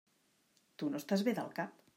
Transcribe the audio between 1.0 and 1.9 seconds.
estàs bé del cap!